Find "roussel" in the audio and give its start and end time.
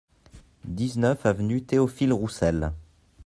2.11-2.71